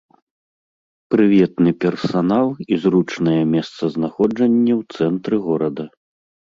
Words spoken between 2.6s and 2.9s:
і